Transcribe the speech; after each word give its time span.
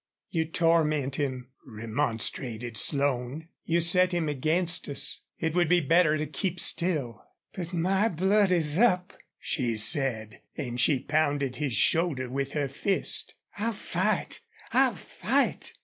"You 0.31 0.45
torment 0.45 1.17
him," 1.17 1.49
remonstrated 1.63 2.75
Slone. 2.75 3.49
"You 3.65 3.79
set 3.81 4.13
him 4.15 4.27
against 4.29 4.89
us. 4.89 5.21
It 5.39 5.53
would 5.53 5.69
be 5.69 5.79
better 5.79 6.17
to 6.17 6.25
keep 6.25 6.59
still." 6.59 7.23
"But 7.53 7.71
my 7.71 8.09
blood 8.09 8.51
is 8.51 8.79
up!" 8.79 9.15
she 9.39 9.77
said, 9.77 10.41
and 10.57 10.79
she 10.81 10.97
pounded 10.97 11.57
his 11.57 11.75
shoulder 11.75 12.31
with 12.31 12.53
her 12.53 12.67
fist. 12.67 13.35
"I'll 13.59 13.73
fight 13.73 14.39
I'll 14.73 14.95
fight! 14.95 15.71